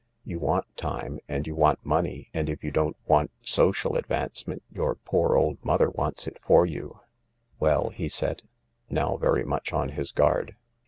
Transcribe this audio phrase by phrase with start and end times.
[0.23, 4.95] You want time, and you want money, and if you don't want social advancement your
[4.95, 7.01] poor old mother wants it for you,""
[7.59, 8.41] Well?" he said,
[8.89, 10.55] now very much on his guard.